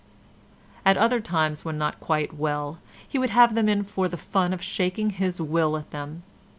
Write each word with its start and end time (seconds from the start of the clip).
At 0.83 0.97
other 0.97 1.19
times 1.19 1.63
when 1.63 1.77
not 1.77 1.99
quite 1.99 2.33
well 2.33 2.79
he 3.07 3.19
would 3.19 3.29
have 3.29 3.53
them 3.53 3.69
in 3.69 3.83
for 3.83 4.07
the 4.07 4.17
fun 4.17 4.51
of 4.51 4.59
shaking 4.63 5.11
his 5.11 5.39
will 5.39 5.77
at 5.77 5.91
them. 5.91 6.23